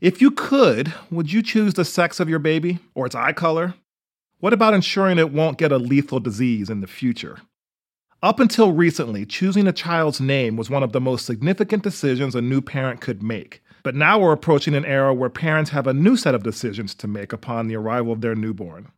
[0.00, 3.74] If you could, would you choose the sex of your baby or its eye color?
[4.38, 7.38] What about ensuring it won't get a lethal disease in the future?
[8.22, 12.40] Up until recently, choosing a child's name was one of the most significant decisions a
[12.40, 13.60] new parent could make.
[13.82, 17.08] But now we're approaching an era where parents have a new set of decisions to
[17.08, 18.92] make upon the arrival of their newborn.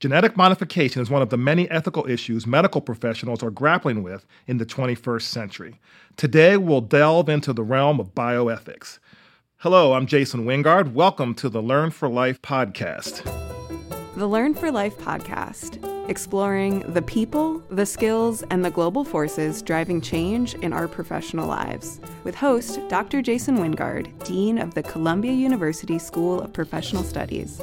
[0.00, 4.56] Genetic modification is one of the many ethical issues medical professionals are grappling with in
[4.56, 5.80] the 21st century.
[6.16, 8.98] Today, we'll delve into the realm of bioethics.
[9.60, 10.92] Hello, I'm Jason Wingard.
[10.92, 13.24] Welcome to the Learn for Life podcast.
[14.14, 20.02] The Learn for Life podcast, exploring the people, the skills, and the global forces driving
[20.02, 23.22] change in our professional lives, with host Dr.
[23.22, 27.58] Jason Wingard, Dean of the Columbia University School of Professional Studies.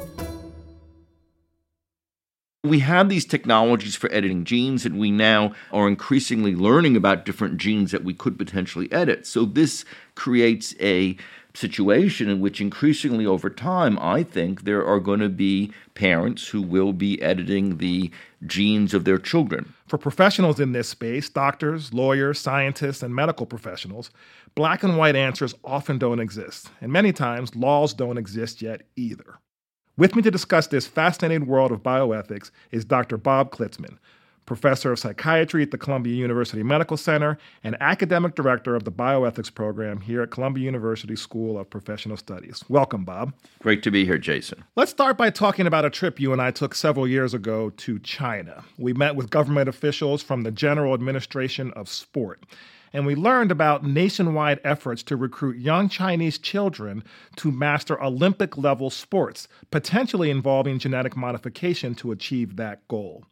[2.64, 7.58] We have these technologies for editing genes, and we now are increasingly learning about different
[7.58, 9.26] genes that we could potentially edit.
[9.28, 9.84] So, this
[10.16, 11.16] creates a
[11.54, 16.60] situation in which increasingly over time, I think there are going to be parents who
[16.60, 18.10] will be editing the
[18.44, 19.72] genes of their children.
[19.86, 24.10] For professionals in this space, doctors, lawyers, scientists, and medical professionals,
[24.54, 26.70] black and white answers often don't exist.
[26.80, 29.38] And many times, laws don't exist yet either.
[29.96, 33.16] With me to discuss this fascinating world of bioethics is Dr.
[33.16, 33.98] Bob Klitzman,
[34.46, 39.52] professor of psychiatry at the Columbia University Medical Center and academic director of the bioethics
[39.52, 42.62] program here at Columbia University School of Professional Studies.
[42.68, 43.32] Welcome, Bob.
[43.60, 44.64] Great to be here, Jason.
[44.76, 47.98] Let's start by talking about a trip you and I took several years ago to
[48.00, 48.64] China.
[48.78, 52.44] We met with government officials from the General Administration of Sport
[52.94, 57.02] and we learned about nationwide efforts to recruit young Chinese children
[57.36, 63.24] to master Olympic level sports, potentially involving genetic modification to achieve that goal.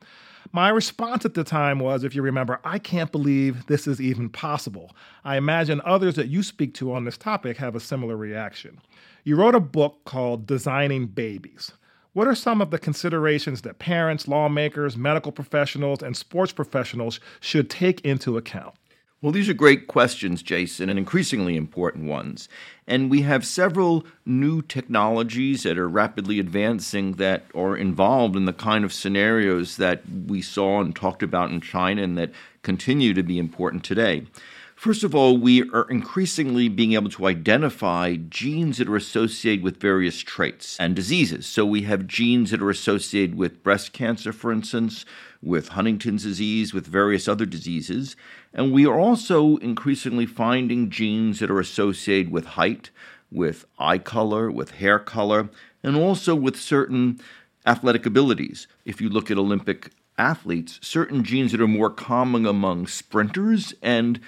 [0.50, 4.28] My response at the time was if you remember, I can't believe this is even
[4.28, 4.96] possible.
[5.24, 8.80] I imagine others that you speak to on this topic have a similar reaction.
[9.24, 11.70] You wrote a book called Designing Babies.
[12.12, 17.70] What are some of the considerations that parents, lawmakers, medical professionals, and sports professionals should
[17.70, 18.74] take into account?
[19.22, 22.48] Well, these are great questions, Jason, and increasingly important ones.
[22.88, 28.52] And we have several new technologies that are rapidly advancing that are involved in the
[28.52, 33.22] kind of scenarios that we saw and talked about in China and that continue to
[33.22, 34.26] be important today.
[34.74, 39.80] First of all, we are increasingly being able to identify genes that are associated with
[39.80, 41.46] various traits and diseases.
[41.46, 45.04] So we have genes that are associated with breast cancer, for instance,
[45.42, 48.14] with Huntington's disease, with various other diseases.
[48.54, 52.90] And we are also increasingly finding genes that are associated with height,
[53.30, 55.50] with eye color, with hair color,
[55.82, 57.18] and also with certain
[57.66, 58.68] athletic abilities.
[58.84, 64.20] If you look at Olympic athletes, certain genes that are more common among sprinters and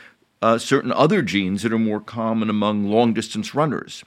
[0.42, 4.04] uh, certain other genes that are more common among long distance runners.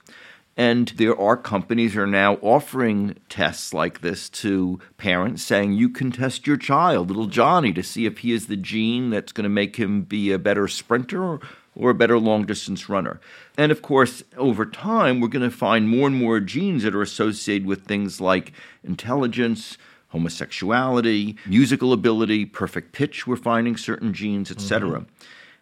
[0.58, 6.12] And there are companies are now offering tests like this to parents, saying you can
[6.12, 9.50] test your child, little Johnny, to see if he has the gene that's going to
[9.50, 11.40] make him be a better sprinter or,
[11.76, 13.22] or a better long distance runner.
[13.56, 17.04] And of course, over time, we're going to find more and more genes that are
[17.04, 18.52] associated with things like
[18.84, 23.28] intelligence, homosexuality, musical ability, perfect pitch.
[23.28, 25.02] We're finding certain genes, etc.
[25.02, 25.04] Mm-hmm.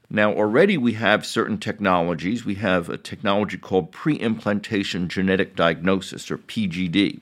[0.09, 2.45] Now, already we have certain technologies.
[2.45, 7.21] We have a technology called pre implantation genetic diagnosis, or PGD.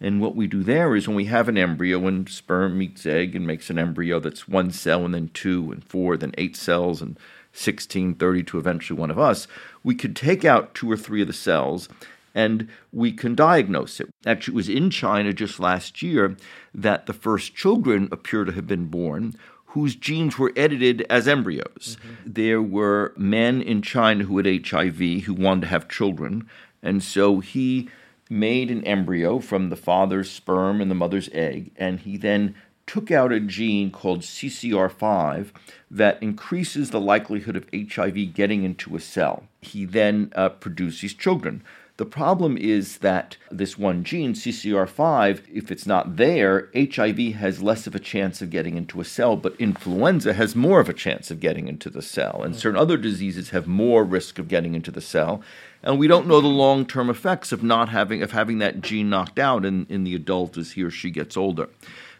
[0.00, 3.34] And what we do there is when we have an embryo and sperm meets egg
[3.34, 7.00] and makes an embryo that's one cell and then two and four, then eight cells
[7.00, 7.18] and
[7.52, 9.48] 16, 30 to eventually one of us,
[9.82, 11.88] we could take out two or three of the cells
[12.34, 14.10] and we can diagnose it.
[14.26, 16.36] Actually, it was in China just last year
[16.74, 19.34] that the first children appear to have been born
[19.66, 21.96] whose genes were edited as embryos.
[22.00, 22.32] Mm-hmm.
[22.32, 26.48] There were men in China who had HIV who wanted to have children,
[26.82, 27.88] and so he
[28.28, 32.54] made an embryo from the father's sperm and the mother's egg, and he then
[32.86, 35.48] took out a gene called CCR5
[35.90, 39.44] that increases the likelihood of HIV getting into a cell.
[39.60, 41.64] He then uh, produced these children.
[41.98, 47.86] The problem is that this one gene, CCR5, if it's not there, HIV has less
[47.86, 51.30] of a chance of getting into a cell, but influenza has more of a chance
[51.30, 52.42] of getting into the cell.
[52.42, 52.58] And hmm.
[52.58, 55.42] certain other diseases have more risk of getting into the cell.
[55.82, 59.08] And we don't know the long term effects of not having of having that gene
[59.08, 61.68] knocked out in, in the adult as he or she gets older.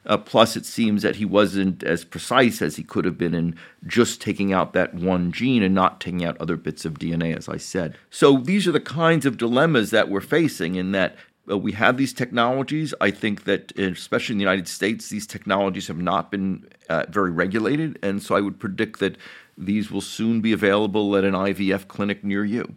[0.06, 3.56] Uh, plus, it seems that he wasn't as precise as he could have been in
[3.87, 7.49] just taking out that one gene and not taking out other bits of DNA, as
[7.49, 7.97] I said.
[8.11, 11.17] So, these are the kinds of dilemmas that we're facing in that
[11.50, 12.94] uh, we have these technologies.
[13.00, 17.31] I think that, especially in the United States, these technologies have not been uh, very
[17.31, 17.99] regulated.
[18.03, 19.17] And so, I would predict that
[19.58, 22.76] these will soon be available at an IVF clinic near you.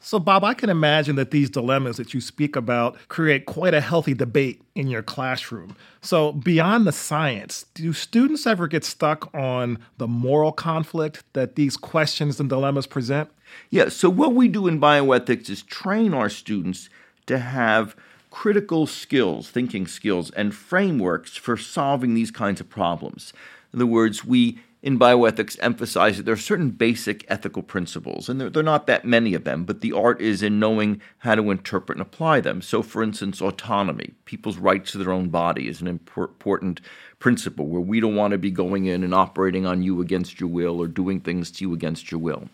[0.00, 3.80] So, Bob, I can imagine that these dilemmas that you speak about create quite a
[3.80, 5.76] healthy debate in your classroom.
[6.00, 11.76] So, beyond the science, do students ever get stuck on the moral conflict that these
[11.76, 13.28] questions and dilemmas present?
[13.70, 16.88] Yeah, so what we do in bioethics is train our students
[17.26, 17.96] to have
[18.30, 23.32] critical skills, thinking skills, and frameworks for solving these kinds of problems.
[23.72, 28.40] In other words, we in bioethics emphasize that there are certain basic ethical principles, and
[28.40, 31.34] there, there, are not that many of them, but the art is in knowing how
[31.34, 32.62] to interpret and apply them.
[32.62, 36.80] So, for instance, autonomy, people's rights to their own body, is an important
[37.18, 40.48] principle where we don't want to be going in and operating on you against your
[40.48, 42.48] will or doing things to you against your will.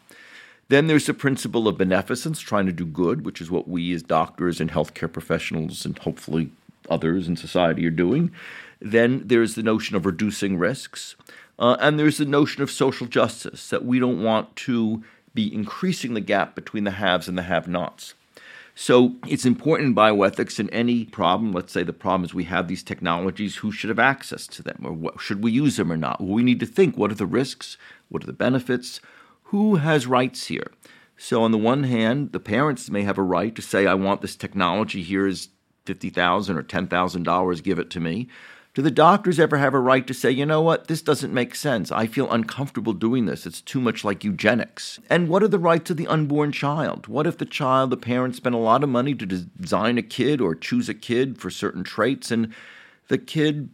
[0.69, 4.03] Then there's the principle of beneficence, trying to do good, which is what we as
[4.03, 6.51] doctors and healthcare professionals and hopefully
[6.89, 8.33] others in society are doing.
[8.81, 11.17] Then there's the notion of reducing risks.
[11.59, 15.03] Uh, and there's the notion of social justice, that we don't want to
[15.35, 18.15] be increasing the gap between the haves and the have nots.
[18.77, 21.53] So it's important in bioethics in any problem.
[21.53, 24.81] Let's say the problem is we have these technologies, who should have access to them,
[24.83, 26.21] or what, should we use them or not?
[26.21, 27.77] Well, we need to think what are the risks,
[28.09, 29.01] what are the benefits,
[29.45, 30.73] who has rights here?
[31.17, 34.21] So, on the one hand, the parents may have a right to say, I want
[34.21, 35.51] this technology, here is
[35.87, 38.29] 50,000 or $10,000, give it to me.
[38.75, 41.55] Do the doctors ever have a right to say, you know what, this doesn't make
[41.55, 41.93] sense.
[41.93, 43.47] I feel uncomfortable doing this.
[43.47, 44.99] It's too much like eugenics.
[45.09, 47.07] And what are the rights of the unborn child?
[47.07, 50.41] What if the child, the parents spent a lot of money to design a kid
[50.41, 52.53] or choose a kid for certain traits, and
[53.07, 53.69] the kid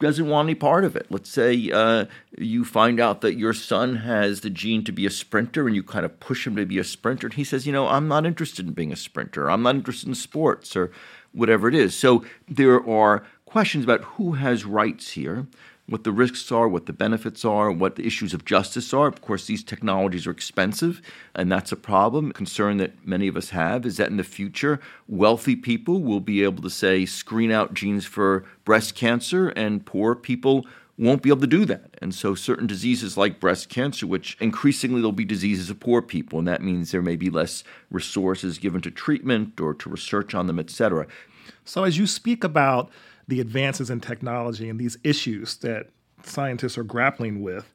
[0.00, 1.06] doesn't want any part of it.
[1.10, 2.06] Let's say uh,
[2.36, 5.82] you find out that your son has the gene to be a sprinter and you
[5.82, 7.28] kind of push him to be a sprinter.
[7.28, 9.50] And he says, You know, I'm not interested in being a sprinter.
[9.50, 10.90] I'm not interested in sports or
[11.32, 11.94] whatever it is.
[11.94, 15.46] So there are questions about who has rights here,
[15.86, 19.06] what the risks are, what the benefits are, what the issues of justice are.
[19.06, 21.02] Of course, these technologies are expensive,
[21.34, 22.30] and that's a problem.
[22.30, 26.20] A concern that many of us have is that in the future, wealthy people will
[26.20, 30.64] be able to say screen out genes for breast cancer, and poor people
[30.96, 31.90] won't be able to do that.
[32.00, 36.38] And so, certain diseases like breast cancer, which increasingly there'll be diseases of poor people,
[36.38, 40.46] and that means there may be less resources given to treatment or to research on
[40.46, 41.06] them, et cetera.
[41.66, 42.90] So, as you speak about
[43.32, 45.88] the advances in technology and these issues that
[46.22, 47.72] scientists are grappling with,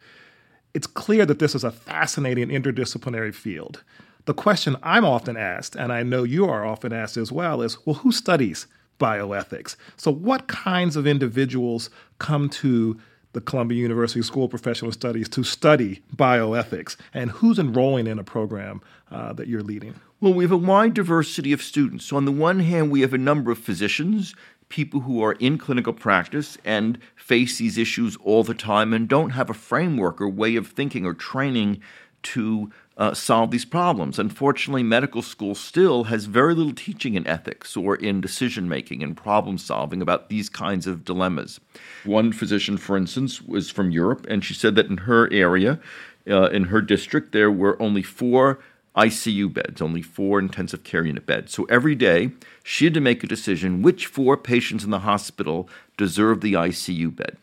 [0.76, 3.84] it's clear that this is a fascinating interdisciplinary field.
[4.26, 7.84] The question I'm often asked, and I know you are often asked as well, is
[7.88, 8.68] well, who studies
[9.00, 9.78] bioethics?
[9.96, 11.90] So, what kinds of individuals
[12.20, 13.00] come to
[13.34, 18.24] the Columbia University School of Professional Studies to study bioethics, and who's enrolling in a
[18.24, 19.96] program uh, that you're leading?
[20.22, 22.06] Well, we have a wide diversity of students.
[22.06, 24.36] So, on the one hand, we have a number of physicians
[24.70, 29.32] people who are in clinical practice and face these issues all the time and don't
[29.32, 31.82] have a framework or way of thinking or training
[32.24, 34.18] to uh, solve these problems.
[34.18, 39.16] Unfortunately, medical school still has very little teaching in ethics or in decision making and
[39.16, 41.60] problem solving about these kinds of dilemmas.
[42.04, 45.80] One physician, for instance, was from Europe, and she said that in her area,
[46.28, 48.60] uh, in her district, there were only four
[48.98, 51.54] ICU beds, only four intensive care unit beds.
[51.54, 52.32] So every day,
[52.64, 57.16] she had to make a decision which four patients in the hospital deserve the ICU
[57.16, 57.38] bed.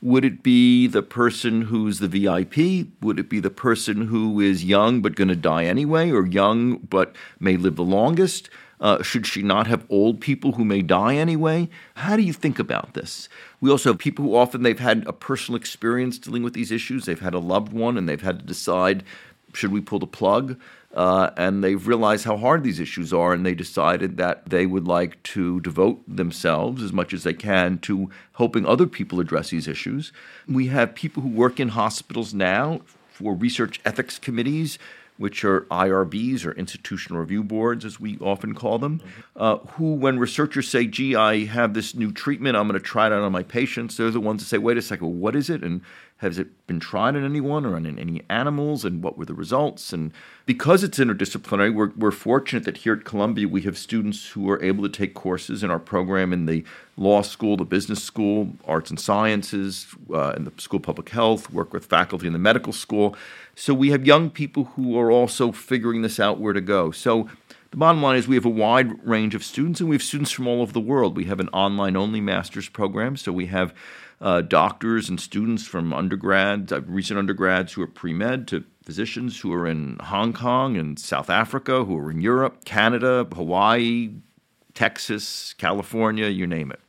[0.00, 2.88] Would it be the person who's the VIP?
[3.00, 6.78] Would it be the person who is young but going to die anyway, or young
[6.78, 8.48] but may live the longest?
[8.80, 11.68] Uh, should she not have old people who may die anyway?
[11.94, 13.28] How do you think about this?
[13.60, 17.04] We also have people who often they've had a personal experience dealing with these issues.
[17.04, 19.04] They've had a loved one and they've had to decide
[19.52, 20.58] should we pull the plug?
[20.94, 24.86] Uh, and they've realized how hard these issues are, and they decided that they would
[24.86, 29.66] like to devote themselves as much as they can to helping other people address these
[29.66, 30.12] issues.
[30.46, 34.78] We have people who work in hospitals now for research ethics committees
[35.18, 39.00] which are IRBs or institutional review boards, as we often call them,
[39.36, 43.06] uh, who, when researchers say, gee, I have this new treatment, I'm going to try
[43.06, 45.48] it out on my patients, they're the ones that say, wait a second, what is
[45.48, 45.62] it?
[45.62, 45.82] And
[46.22, 48.84] has it been tried on anyone or on any animals?
[48.84, 49.92] And what were the results?
[49.92, 50.12] And
[50.46, 54.62] because it's interdisciplinary, we're, we're fortunate that here at Columbia we have students who are
[54.62, 56.64] able to take courses in our program in the
[56.96, 61.52] law school, the business school, arts and sciences, uh, and the school of public health,
[61.52, 63.16] work with faculty in the medical school.
[63.54, 66.90] So we have young people who are also figuring this out where to go.
[66.90, 67.28] So
[67.72, 70.30] the bottom line is we have a wide range of students, and we have students
[70.30, 71.16] from all over the world.
[71.16, 73.74] We have an online only master's program, so we have
[74.20, 79.40] uh, doctors and students from undergrads, uh, recent undergrads who are pre med, to physicians
[79.40, 84.10] who are in Hong Kong and South Africa, who are in Europe, Canada, Hawaii,
[84.74, 86.80] Texas, California, you name it.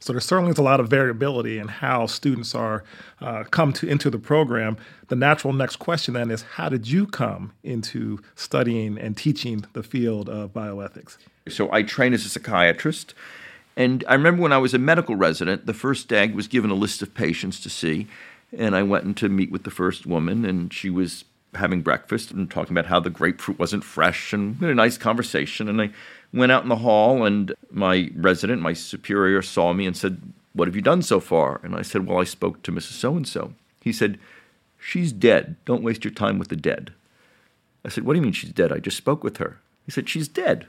[0.00, 2.84] So there certainly is a lot of variability in how students are
[3.20, 4.76] uh, come to into the program.
[5.08, 9.82] The natural next question then is, how did you come into studying and teaching the
[9.82, 11.16] field of bioethics?
[11.48, 13.14] So I trained as a psychiatrist,
[13.76, 16.70] and I remember when I was a medical resident, the first day I was given
[16.70, 18.06] a list of patients to see,
[18.56, 21.24] and I went in to meet with the first woman, and she was
[21.54, 24.96] having breakfast and talking about how the grapefruit wasn't fresh, and we had a nice
[24.96, 25.90] conversation, and I
[26.32, 30.20] went out in the hall, and my resident, my superior, saw me and said,
[30.52, 31.60] What have you done so far?
[31.62, 32.92] And I said, Well, I spoke to Mrs.
[32.92, 33.52] So and so.
[33.82, 34.18] He said,
[34.78, 35.56] She's dead.
[35.64, 36.92] Don't waste your time with the dead.
[37.84, 38.72] I said, What do you mean she's dead?
[38.72, 39.58] I just spoke with her.
[39.86, 40.66] He said, She's dead.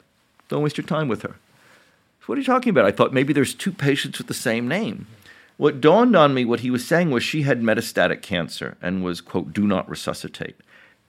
[0.50, 1.36] Don't waste your time with her.
[2.24, 2.86] So what are you talking about?
[2.86, 5.08] I thought maybe there's two patients with the same name.
[5.58, 9.22] What dawned on me, what he was saying was she had metastatic cancer and was,
[9.22, 10.56] quote, do not resuscitate.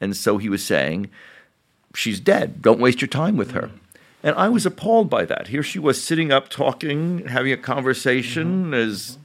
[0.00, 1.08] And so he was saying,
[1.94, 2.60] she's dead.
[2.60, 3.70] Don't waste your time with her.
[4.24, 5.48] And I was appalled by that.
[5.48, 8.74] Here she was sitting up, talking, having a conversation mm-hmm.
[8.74, 9.18] as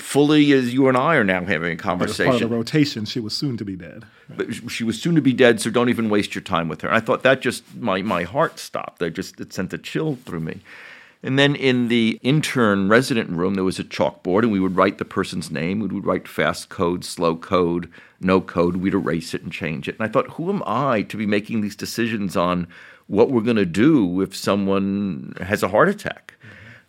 [0.00, 2.26] fully as you and I are now having a conversation.
[2.26, 4.04] As part of the rotation, she was soon to be dead.
[4.28, 6.92] But she was soon to be dead, so don't even waste your time with her.
[6.92, 9.02] I thought that just my my heart stopped.
[9.02, 10.60] I just it sent a chill through me.
[11.22, 14.98] And then in the intern resident room, there was a chalkboard, and we would write
[14.98, 15.80] the person's name.
[15.80, 18.76] We would write fast code, slow code, no code.
[18.76, 19.96] We'd erase it and change it.
[19.98, 22.68] And I thought, who am I to be making these decisions on
[23.08, 26.34] what we're going to do if someone has a heart attack.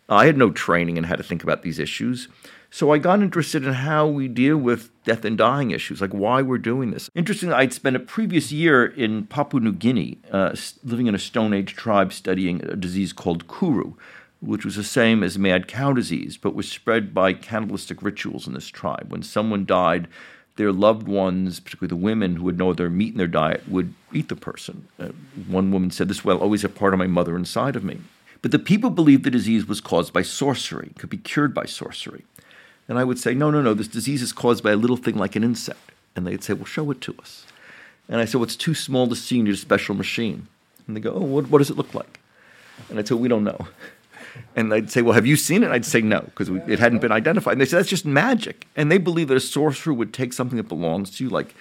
[0.08, 2.28] I had no training in how to think about these issues.
[2.72, 6.40] So I got interested in how we deal with death and dying issues, like why
[6.40, 7.10] we're doing this.
[7.16, 11.52] Interestingly, I'd spent a previous year in Papua New Guinea, uh, living in a Stone
[11.52, 13.94] Age tribe studying a disease called kuru,
[14.40, 18.54] which was the same as mad cow disease, but was spread by cannibalistic rituals in
[18.54, 19.10] this tribe.
[19.10, 20.06] When someone died,
[20.56, 23.94] their loved ones, particularly the women who would know their meat in their diet, would
[24.12, 24.88] eat the person.
[24.98, 25.08] Uh,
[25.48, 28.00] one woman said, This will always a part of my mother inside of me.
[28.42, 32.24] But the people believed the disease was caused by sorcery, could be cured by sorcery.
[32.88, 35.16] And I would say, No, no, no, this disease is caused by a little thing
[35.16, 35.92] like an insect.
[36.16, 37.46] And they'd say, Well, show it to us.
[38.08, 40.48] And I said, Well, it's too small to see, you need a special machine.
[40.86, 42.18] And they go, Oh, what, what does it look like?
[42.88, 43.68] And I'd say, We don't know.
[44.56, 45.70] And they'd say, Well, have you seen it?
[45.70, 47.52] I'd say, No, because it hadn't been identified.
[47.52, 48.66] And they said, That's just magic.
[48.76, 51.54] And they believe that a sorcerer would take something that belongs to you, like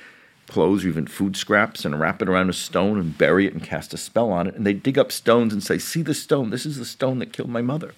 [0.47, 3.63] clothes or even food scraps, and wrap it around a stone and bury it and
[3.63, 4.55] cast a spell on it.
[4.55, 6.49] And they dig up stones and say, See the stone?
[6.49, 7.93] This is the stone that killed my mother.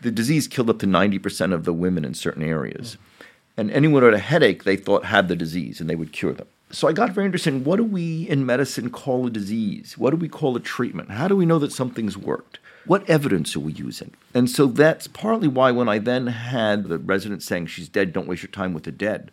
[0.00, 2.98] The disease killed up to 90% of the women in certain areas.
[3.56, 6.32] And anyone who had a headache, they thought had the disease and they would cure
[6.32, 6.48] them.
[6.70, 9.96] So I got very interested in what do we in medicine call a disease?
[9.96, 11.10] What do we call a treatment?
[11.10, 12.58] How do we know that something's worked?
[12.86, 14.12] What evidence are we using?
[14.34, 18.28] And so that's partly why when I then had the resident saying she's dead, don't
[18.28, 19.30] waste your time with the dead,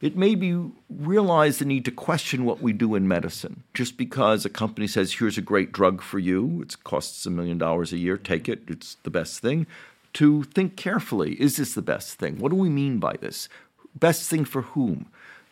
[0.00, 3.62] it made me realize the need to question what we do in medicine.
[3.72, 7.58] Just because a company says, here's a great drug for you, it costs a million
[7.58, 9.66] dollars a year, take it, it's the best thing,
[10.14, 12.38] to think carefully is this the best thing?
[12.38, 13.48] What do we mean by this?
[13.94, 15.06] Best thing for whom?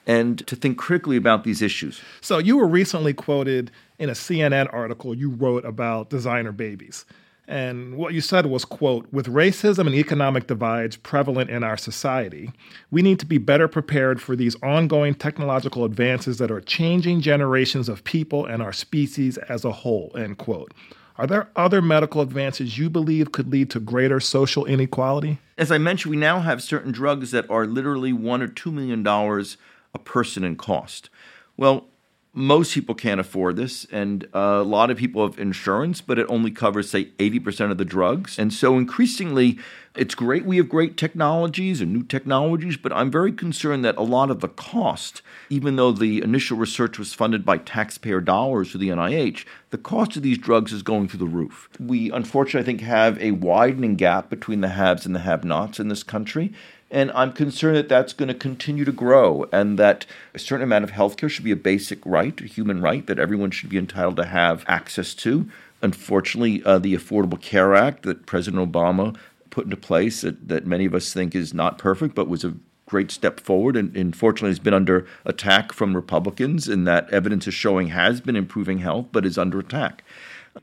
[0.06, 2.00] And to think critically about these issues.
[2.20, 7.04] So, you were recently quoted in a CNN article you wrote about designer babies.
[7.48, 12.52] And what you said was, quote, with racism and economic divides prevalent in our society,
[12.90, 17.88] we need to be better prepared for these ongoing technological advances that are changing generations
[17.88, 20.72] of people and our species as a whole, end quote.
[21.16, 25.38] Are there other medical advances you believe could lead to greater social inequality?
[25.58, 29.02] As I mentioned, we now have certain drugs that are literally one or two million
[29.02, 29.56] dollars
[29.94, 31.10] a person in cost.
[31.56, 31.88] Well,
[32.34, 36.26] most people can't afford this, and uh, a lot of people have insurance, but it
[36.30, 38.38] only covers, say, 80% of the drugs.
[38.38, 39.58] And so increasingly,
[39.94, 44.02] it's great we have great technologies and new technologies, but I'm very concerned that a
[44.02, 45.20] lot of the cost,
[45.50, 50.16] even though the initial research was funded by taxpayer dollars through the NIH, the cost
[50.16, 51.68] of these drugs is going through the roof.
[51.78, 55.78] We unfortunately, I think, have a widening gap between the haves and the have nots
[55.78, 56.54] in this country.
[56.92, 60.84] And I'm concerned that that's going to continue to grow and that a certain amount
[60.84, 64.16] of healthcare should be a basic right, a human right that everyone should be entitled
[64.16, 65.48] to have access to.
[65.80, 69.16] Unfortunately, uh, the Affordable Care Act that President Obama
[69.48, 72.54] put into place that, that many of us think is not perfect, but was a
[72.84, 77.54] great step forward and unfortunately has been under attack from Republicans, and that evidence is
[77.54, 80.04] showing has been improving health, but is under attack.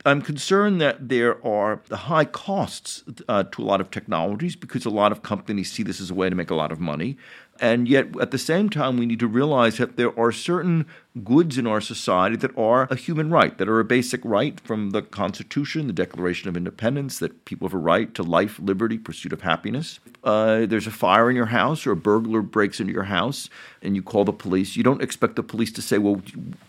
[0.05, 4.89] I'm concerned that there are high costs uh, to a lot of technologies because a
[4.89, 7.17] lot of companies see this as a way to make a lot of money.
[7.61, 10.85] And yet, at the same time, we need to realize that there are certain
[11.23, 14.91] goods in our society that are a human right, that are a basic right from
[14.91, 19.33] the Constitution, the Declaration of Independence, that people have a right to life, liberty, pursuit
[19.33, 19.99] of happiness.
[20.23, 23.49] Uh, there's a fire in your house or a burglar breaks into your house
[23.81, 24.75] and you call the police.
[24.75, 26.21] You don't expect the police to say, well,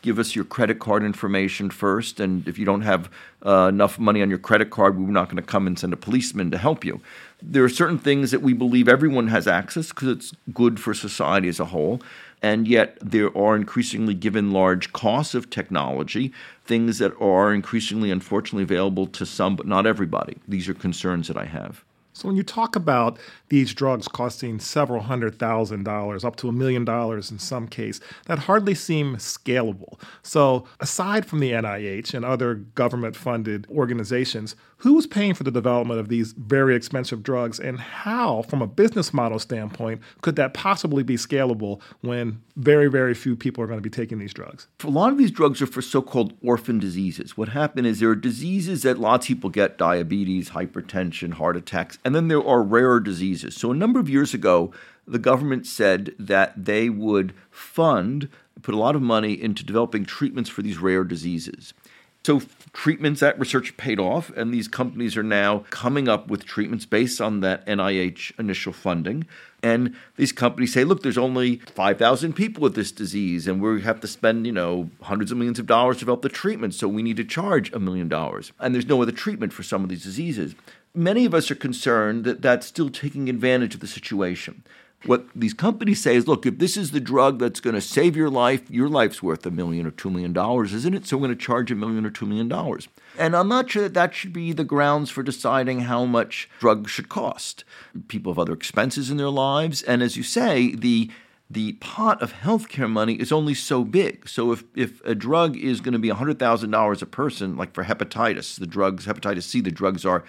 [0.03, 2.21] give us your credit card information first.
[2.21, 3.11] And if you don't have
[3.45, 5.97] uh, enough money on your credit card, we're not going to come and send a
[5.97, 7.01] policeman to help you.
[7.43, 11.49] There are certain things that we believe everyone has access because it's good for society
[11.49, 12.01] as a whole.
[12.43, 16.33] And yet, there are increasingly, given large costs of technology,
[16.65, 20.39] things that are increasingly, unfortunately, available to some, but not everybody.
[20.49, 21.85] These are concerns that I have.
[22.13, 23.19] So, when you talk about
[23.51, 28.01] these drugs costing several hundred thousand dollars, up to a million dollars in some case,
[28.27, 30.01] that hardly seem scalable.
[30.23, 36.01] So, aside from the NIH and other government funded organizations, who's paying for the development
[36.01, 41.03] of these very expensive drugs, and how, from a business model standpoint, could that possibly
[41.03, 44.69] be scalable when very, very few people are going to be taking these drugs?
[44.83, 47.37] A lot of these drugs are for so called orphan diseases.
[47.37, 51.99] What happened is there are diseases that lots of people get diabetes, hypertension, heart attacks,
[52.05, 53.55] and then there are rare diseases.
[53.55, 54.73] So, a number of years ago,
[55.07, 58.29] the government said that they would fund,
[58.63, 61.75] put a lot of money into developing treatments for these rare diseases.
[62.23, 66.85] So treatments, that research paid off, and these companies are now coming up with treatments
[66.85, 69.27] based on that NIH initial funding.
[69.63, 74.01] And these companies say, look, there's only 5,000 people with this disease, and we have
[74.01, 77.03] to spend, you know, hundreds of millions of dollars to develop the treatment, so we
[77.03, 78.53] need to charge a million dollars.
[78.59, 80.55] And there's no other treatment for some of these diseases.
[80.95, 84.63] Many of us are concerned that that's still taking advantage of the situation.
[85.07, 88.17] What these companies say is, look, if this is the drug that's going to save
[88.17, 91.07] your life, your life's worth a million or two million dollars, isn't it?
[91.07, 92.87] So we're going to charge a million or two million dollars.
[93.19, 96.91] And I'm not sure that that should be the grounds for deciding how much drugs
[96.91, 97.65] should cost.
[98.09, 101.11] People have other expenses in their lives, and as you say, the
[101.51, 104.29] the pot of healthcare money is only so big.
[104.29, 108.57] So if, if a drug is going to be $100,000 a person, like for hepatitis,
[108.57, 110.23] the drugs, hepatitis C, the drugs are,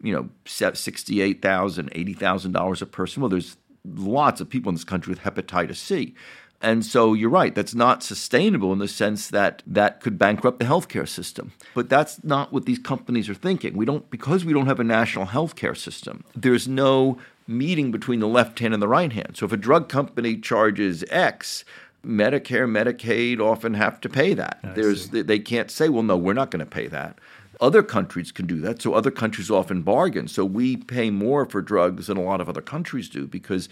[0.00, 3.22] you know, $68,000, $80,000 a person.
[3.22, 6.14] Well, there's lots of people in this country with hepatitis C.
[6.60, 10.64] And so you're right, that's not sustainable in the sense that that could bankrupt the
[10.64, 11.52] healthcare system.
[11.74, 13.76] But that's not what these companies are thinking.
[13.76, 16.24] We don't because we don't have a national healthcare system.
[16.34, 19.36] There's no meeting between the left hand and the right hand.
[19.36, 21.64] So if a drug company charges X,
[22.04, 24.58] Medicare, Medicaid often have to pay that.
[24.62, 25.22] I There's see.
[25.22, 27.18] they can't say, "Well, no, we're not going to pay that."
[27.60, 28.80] Other countries can do that.
[28.80, 30.28] So other countries often bargain.
[30.28, 33.68] So we pay more for drugs than a lot of other countries do because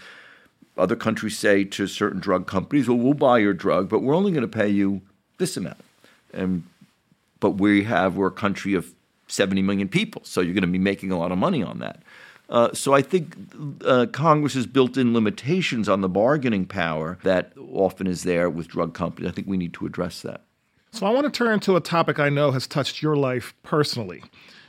[0.76, 4.32] other countries say to certain drug companies, well, we'll buy your drug, but we're only
[4.32, 5.02] going to pay you
[5.38, 5.78] this amount.
[6.32, 6.64] And
[7.38, 8.92] but we have we're a country of
[9.28, 12.02] 70 million people, so you're going to be making a lot of money on that.
[12.48, 13.36] Uh, so I think
[13.84, 18.68] uh, Congress has built in limitations on the bargaining power that often is there with
[18.68, 19.30] drug companies.
[19.30, 20.42] I think we need to address that.
[20.92, 24.22] So I want to turn to a topic I know has touched your life personally.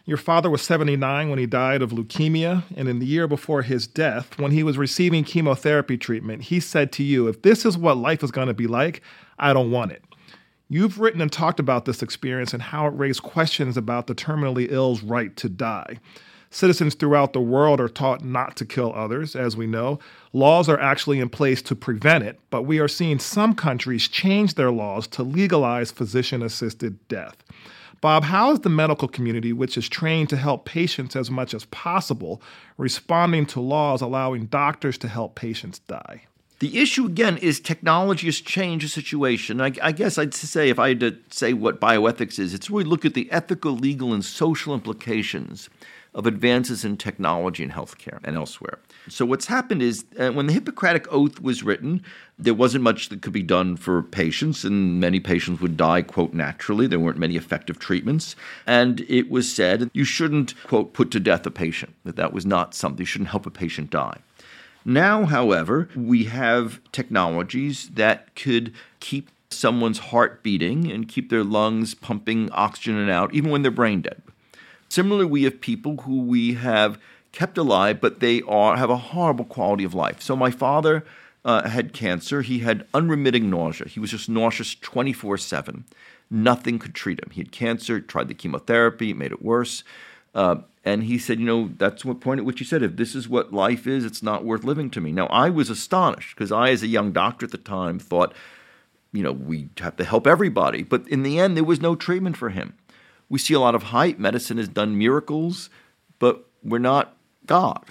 [0.06, 3.88] Your father was 79 when he died of leukemia, and in the year before his
[3.88, 7.98] death, when he was receiving chemotherapy treatment, he said to you, If this is what
[7.98, 9.02] life is going to be like,
[9.38, 10.04] I don't want it.
[10.70, 14.72] You've written and talked about this experience and how it raised questions about the terminally
[14.72, 16.00] ill's right to die.
[16.50, 20.00] Citizens throughout the world are taught not to kill others, as we know.
[20.34, 24.54] Laws are actually in place to prevent it, but we are seeing some countries change
[24.54, 27.44] their laws to legalize physician assisted death.
[28.00, 31.66] Bob, how is the medical community, which is trained to help patients as much as
[31.66, 32.42] possible,
[32.78, 36.27] responding to laws allowing doctors to help patients die?
[36.60, 39.62] The issue again is technology has changed the situation.
[39.62, 42.84] I, I, guess I'd say, if I had to say what bioethics is, it's really
[42.84, 45.70] look at the ethical, legal, and social implications
[46.16, 48.80] of advances in technology in healthcare and elsewhere.
[49.08, 52.02] So, what's happened is uh, when the Hippocratic Oath was written,
[52.40, 56.34] there wasn't much that could be done for patients, and many patients would die, quote,
[56.34, 56.88] naturally.
[56.88, 58.36] There weren't many effective treatments.
[58.66, 62.48] And it was said you shouldn't, quote, put to death a patient, that that was
[62.48, 64.18] not something, you shouldn't help a patient die.
[64.90, 71.94] Now, however, we have technologies that could keep someone's heart beating and keep their lungs
[71.94, 74.22] pumping oxygen out even when they're brain dead.
[74.88, 76.98] Similarly, we have people who we have
[77.34, 80.22] kept alive, but they are have a horrible quality of life.
[80.22, 81.04] So my father
[81.44, 82.42] uh, had cancer.
[82.42, 83.90] He had unremitting nausea.
[83.90, 85.84] He was just nauseous 24 7.
[86.32, 87.30] Nothing could treat him.
[87.32, 89.84] He had cancer, tried the chemotherapy, made it worse.
[90.34, 93.14] Uh, and he said, you know, that's what point at which he said, if this
[93.14, 95.12] is what life is, it's not worth living to me.
[95.12, 98.34] Now, I was astonished because I, as a young doctor at the time, thought,
[99.12, 100.84] you know, we have to help everybody.
[100.84, 102.74] But in the end, there was no treatment for him.
[103.28, 104.18] We see a lot of hype.
[104.18, 105.70] Medicine has done miracles,
[106.20, 107.84] but we're not God.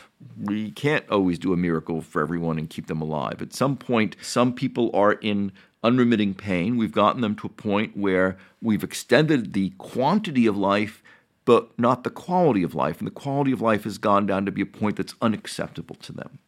[0.42, 3.42] We can't always do a miracle for everyone and keep them alive.
[3.42, 5.52] At some point, some people are in
[5.84, 6.78] unremitting pain.
[6.78, 11.02] We've gotten them to a point where we've extended the quantity of life,
[11.46, 12.98] but not the quality of life.
[12.98, 16.12] And the quality of life has gone down to be a point that's unacceptable to
[16.12, 16.38] them.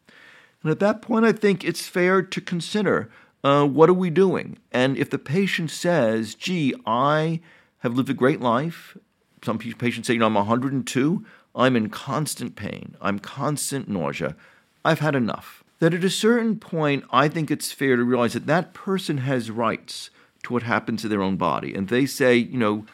[0.61, 3.09] And at that point, I think it's fair to consider
[3.43, 4.57] uh, what are we doing?
[4.71, 7.39] And if the patient says, gee, I
[7.79, 8.97] have lived a great life,
[9.43, 14.35] some patients say, you know, I'm 102, I'm in constant pain, I'm constant nausea,
[14.83, 15.63] I've had enough.
[15.79, 19.49] That at a certain point, I think it's fair to realize that that person has
[19.49, 20.09] rights
[20.43, 21.73] to what happens to their own body.
[21.73, 22.85] And they say, you know,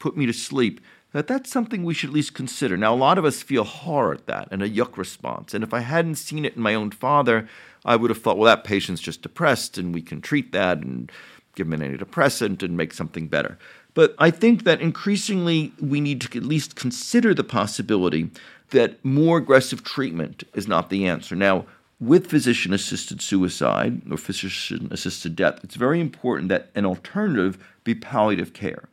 [0.00, 0.80] put me to sleep,
[1.14, 2.76] that that's something we should at least consider.
[2.76, 5.54] Now, a lot of us feel horror at that and a yuck response.
[5.54, 7.48] And if I hadn't seen it in my own father,
[7.84, 11.12] I would have thought, well, that patient's just depressed and we can treat that and
[11.54, 13.56] give him an antidepressant and make something better.
[13.94, 18.30] But I think that increasingly we need to at least consider the possibility
[18.70, 21.36] that more aggressive treatment is not the answer.
[21.36, 21.64] Now,
[22.00, 27.94] with physician assisted suicide or physician assisted death, it's very important that an alternative be
[27.94, 28.88] palliative care.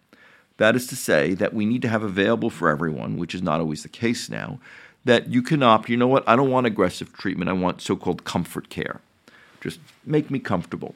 [0.61, 3.59] That is to say, that we need to have available for everyone, which is not
[3.59, 4.59] always the case now,
[5.05, 7.95] that you can opt, you know what, I don't want aggressive treatment, I want so
[7.95, 9.01] called comfort care.
[9.59, 10.93] Just make me comfortable.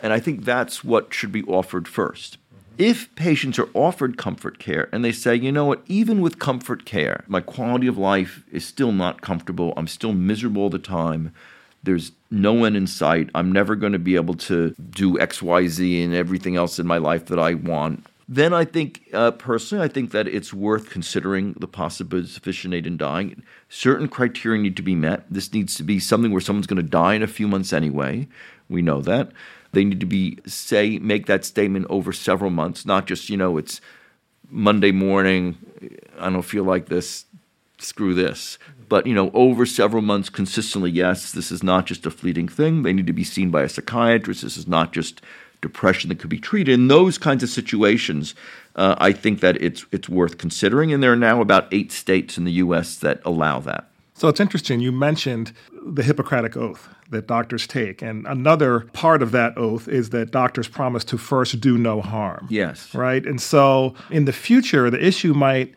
[0.00, 2.36] And I think that's what should be offered first.
[2.78, 6.84] If patients are offered comfort care and they say, you know what, even with comfort
[6.84, 11.32] care, my quality of life is still not comfortable, I'm still miserable all the time,
[11.84, 16.12] there's no end in sight, I'm never going to be able to do XYZ and
[16.12, 18.04] everything else in my life that I want.
[18.32, 22.72] Then I think, uh, personally, I think that it's worth considering the possibility of physician
[22.72, 23.42] aid in dying.
[23.68, 25.24] Certain criteria need to be met.
[25.28, 28.28] This needs to be something where someone's going to die in a few months anyway.
[28.68, 29.32] We know that.
[29.72, 33.56] They need to be say make that statement over several months, not just you know
[33.56, 33.80] it's
[34.48, 35.58] Monday morning.
[36.18, 37.24] I don't feel like this.
[37.78, 38.58] Screw this.
[38.88, 42.84] But you know, over several months consistently, yes, this is not just a fleeting thing.
[42.84, 44.42] They need to be seen by a psychiatrist.
[44.42, 45.20] This is not just
[45.60, 46.72] depression that could be treated.
[46.74, 48.34] In those kinds of situations,
[48.76, 50.92] uh, I think that it's it's worth considering.
[50.92, 52.96] And there are now about eight states in the U.S.
[52.96, 53.88] that allow that.
[54.14, 54.80] So it's interesting.
[54.80, 58.02] You mentioned the Hippocratic Oath that doctors take.
[58.02, 62.46] And another part of that oath is that doctors promise to first do no harm.
[62.50, 62.94] Yes.
[62.94, 63.24] Right?
[63.24, 65.74] And so in the future, the issue might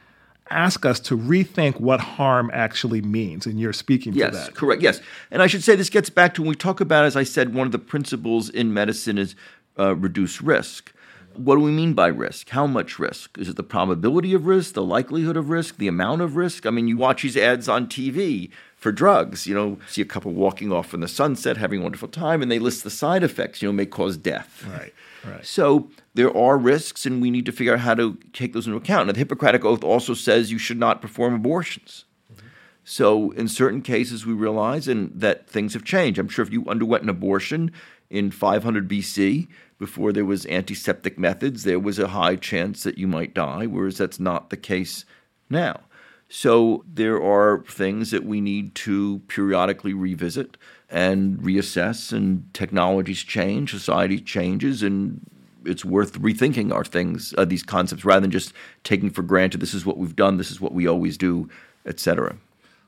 [0.50, 3.46] ask us to rethink what harm actually means.
[3.46, 4.48] And you're speaking yes, to that.
[4.50, 4.82] Yes, correct.
[4.82, 5.02] Yes.
[5.32, 7.54] And I should say this gets back to when we talk about, as I said,
[7.54, 9.36] one of the principles in medicine is
[9.78, 10.94] uh, reduce risk.
[11.36, 12.50] What do we mean by risk?
[12.50, 13.38] How much risk?
[13.40, 16.66] Is it the probability of risk, the likelihood of risk, the amount of risk?
[16.66, 19.48] I mean, you watch these ads on TV for drugs.
[19.48, 22.52] You know, see a couple walking off in the sunset, having a wonderful time, and
[22.52, 23.62] they list the side effects.
[23.62, 24.64] You know, may cause death.
[24.70, 24.94] Right.
[25.26, 25.46] Right.
[25.46, 28.78] So there are risks, and we need to figure out how to take those into
[28.78, 29.10] account.
[29.10, 32.06] And the Hippocratic Oath also says you should not perform abortions.
[32.32, 32.48] Mm-hmm.
[32.84, 36.20] So in certain cases, we realize and that things have changed.
[36.20, 37.72] I'm sure if you underwent an abortion
[38.10, 39.48] in 500 BC,
[39.80, 43.98] before there was antiseptic methods, there was a high chance that you might die, whereas
[43.98, 45.04] that's not the case
[45.50, 45.82] now.
[46.30, 50.58] So there are things that we need to periodically revisit
[50.90, 55.20] and reassess, and technologies change, society changes, and
[55.66, 59.74] it's worth rethinking our things, uh, these concepts, rather than just taking for granted this
[59.74, 61.50] is what we've done, this is what we always do,
[61.86, 62.36] etc.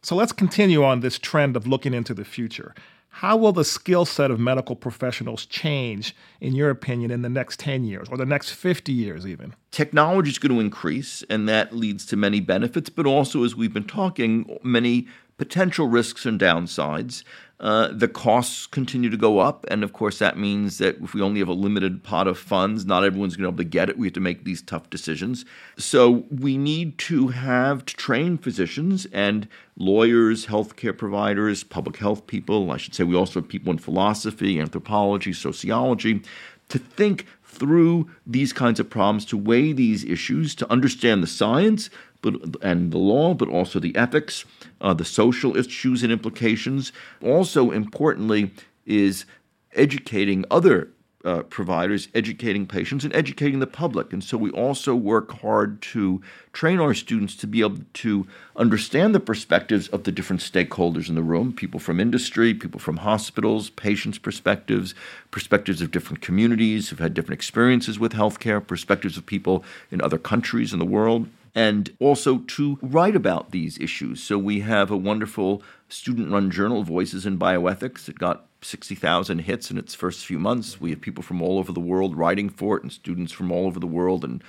[0.02, 2.76] So let's continue on this trend of looking into the future.
[3.20, 7.62] How will the skill set of medical professionals change, in your opinion, in the next
[7.62, 9.56] 10 years or the next 50 years, even?
[9.72, 13.74] Technology is going to increase, and that leads to many benefits, but also, as we've
[13.74, 17.24] been talking, many potential risks and downsides.
[17.58, 21.22] Uh, the costs continue to go up, and of course, that means that if we
[21.22, 23.90] only have a limited pot of funds, not everyone's going to be able to get
[23.90, 23.98] it.
[23.98, 25.46] We have to make these tough decisions.
[25.78, 32.72] So, we need to have to train physicians and lawyers, healthcare providers, public health people.
[32.72, 36.24] I should say, we also have people in philosophy, anthropology, sociology
[36.70, 41.90] to think through these kinds of problems, to weigh these issues, to understand the science,
[42.22, 44.46] but and the law, but also the ethics,
[44.82, 46.92] uh, the social issues and implications.
[47.22, 48.52] Also, importantly,
[48.86, 49.26] is
[49.74, 50.90] educating other
[51.26, 54.14] uh, providers, educating patients, and educating the public.
[54.14, 56.22] And so we also work hard to
[56.54, 61.16] train our students to be able to understand the perspectives of the different stakeholders in
[61.16, 64.94] the room people from industry, people from hospitals, patients' perspectives,
[65.32, 70.18] perspectives of different communities who've had different experiences with healthcare, perspectives of people in other
[70.18, 74.22] countries in the world and also to write about these issues.
[74.22, 78.10] So we have a wonderful student run journal, Voices in Bioethics.
[78.10, 80.82] It got 60,000 hits in its first few months.
[80.82, 83.68] We have people from all over the world writing for it, and students from all
[83.68, 84.44] over the world, and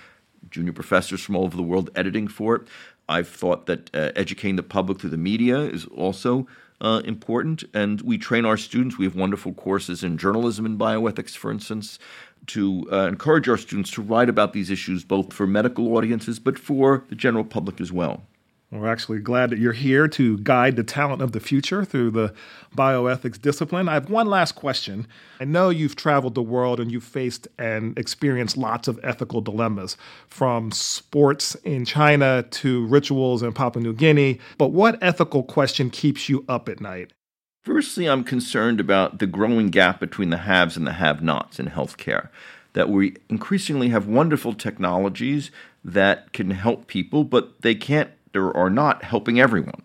[0.50, 2.62] junior professors from all over the world editing for it.
[3.08, 6.46] I've thought that uh, educating the public through the media is also
[6.80, 8.98] uh, important, and we train our students.
[8.98, 11.98] We have wonderful courses in journalism and bioethics, for instance
[12.46, 16.58] to uh, encourage our students to write about these issues both for medical audiences but
[16.58, 18.22] for the general public as well.
[18.72, 22.34] We're actually glad that you're here to guide the talent of the future through the
[22.76, 23.88] bioethics discipline.
[23.88, 25.06] I have one last question.
[25.40, 29.96] I know you've traveled the world and you've faced and experienced lots of ethical dilemmas,
[30.26, 34.40] from sports in China to rituals in Papua New Guinea.
[34.58, 37.12] But what ethical question keeps you up at night?
[37.62, 41.66] Firstly, I'm concerned about the growing gap between the haves and the have nots in
[41.66, 42.30] healthcare.
[42.72, 45.50] That we increasingly have wonderful technologies
[45.84, 49.82] that can help people, but they can't or are not helping everyone.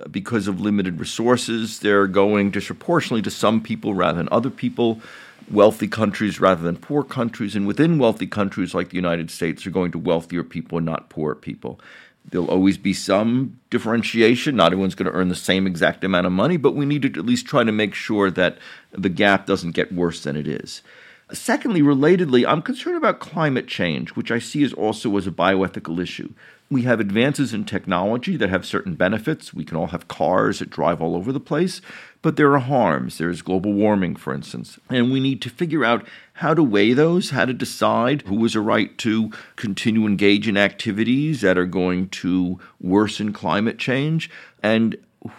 [0.00, 5.00] Uh, because of limited resources, they're going disproportionately to some people rather than other people,
[5.50, 9.70] wealthy countries rather than poor countries, and within wealthy countries like the United States are
[9.70, 11.80] going to wealthier people and not poorer people.
[12.24, 14.56] There'll always be some differentiation.
[14.56, 17.08] Not everyone's going to earn the same exact amount of money, but we need to
[17.08, 18.58] at least try to make sure that
[18.92, 20.82] the gap doesn't get worse than it is.
[21.32, 26.00] Secondly, relatedly, I'm concerned about climate change, which I see as also as a bioethical
[26.00, 26.32] issue.
[26.72, 29.52] We have advances in technology that have certain benefits.
[29.52, 31.80] We can all have cars that drive all over the place,
[32.22, 33.18] but there are harms.
[33.18, 34.78] There's global warming, for instance.
[34.88, 38.54] And we need to figure out how to weigh those, how to decide who has
[38.54, 44.30] a right to continue engage in activities that are going to worsen climate change,
[44.62, 44.96] and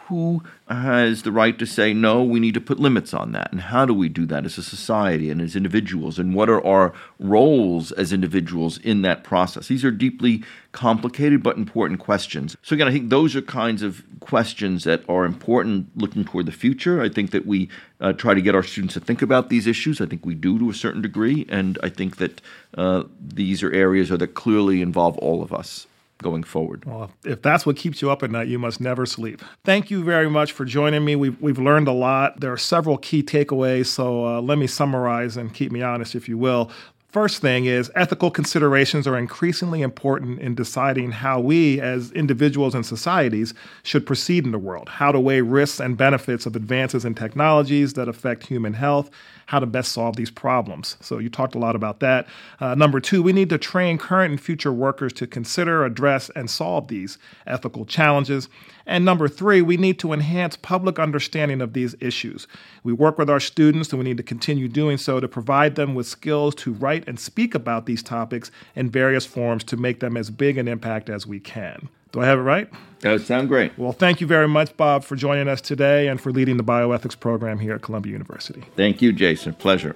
[0.08, 3.52] who has the right to say, no, we need to put limits on that?
[3.52, 6.20] And how do we do that as a society and as individuals?
[6.20, 9.68] And what are our roles as individuals in that process?
[9.68, 12.56] These are deeply complicated but important questions.
[12.62, 16.52] So, again, I think those are kinds of questions that are important looking toward the
[16.52, 17.02] future.
[17.02, 17.68] I think that we
[18.00, 20.00] uh, try to get our students to think about these issues.
[20.00, 21.48] I think we do to a certain degree.
[21.50, 22.40] And I think that
[22.78, 25.88] uh, these are areas that clearly involve all of us
[26.22, 26.86] going forward.
[26.86, 29.42] Well, if that's what keeps you up at night, you must never sleep.
[29.64, 31.16] Thank you very much for joining me.
[31.16, 32.40] We've, we've learned a lot.
[32.40, 36.30] There are several key takeaways, so uh, let me summarize and keep me honest, if
[36.30, 36.72] you will.
[37.12, 42.86] First thing is ethical considerations are increasingly important in deciding how we, as individuals and
[42.86, 43.54] societies,
[43.84, 47.96] should proceed in the world, how to weigh risks and benefits of advances in technologies
[47.96, 49.10] that affect human health,
[49.52, 50.96] how to best solve these problems.
[51.02, 52.26] So, you talked a lot about that.
[52.62, 56.50] Uh, number two, we need to train current and future workers to consider, address, and
[56.50, 58.48] solve these ethical challenges.
[58.86, 62.48] And number three, we need to enhance public understanding of these issues.
[62.82, 65.96] We work with our students, and we need to continue doing so to provide them
[65.96, 70.16] with skills to write and speak about these topics in various forms to make them
[70.16, 71.90] as big an impact as we can.
[72.12, 72.70] Do I have it right?
[73.00, 73.78] That would sound great.
[73.78, 77.20] Well, thank you very much, Bob, for joining us today and for leading the bioethics
[77.20, 78.64] program here at Columbia University.
[78.76, 79.54] Thank you, Jason.
[79.54, 79.96] Pleasure.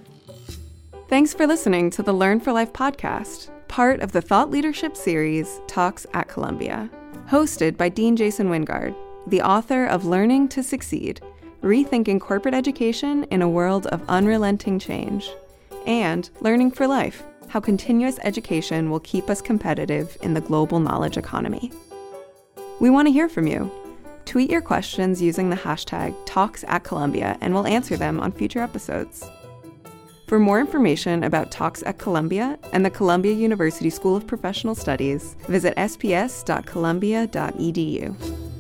[1.08, 5.60] Thanks for listening to the Learn for Life podcast, part of the Thought Leadership series
[5.68, 6.90] Talks at Columbia
[7.30, 8.96] hosted by Dean Jason Wingard,
[9.28, 11.22] the author of Learning to Succeed
[11.62, 15.32] Rethinking Corporate Education in a World of Unrelenting Change,
[15.88, 21.18] and Learning for Life How Continuous Education Will Keep Us Competitive in the Global Knowledge
[21.18, 21.72] Economy.
[22.80, 23.72] We want to hear from you.
[24.26, 28.60] Tweet your questions using the hashtag Talks at Columbia, and we'll answer them on future
[28.60, 29.24] episodes.
[30.28, 35.38] For more information about Talks at Columbia and the Columbia University School of Professional Studies,
[35.48, 38.55] visit sps.columbia.edu.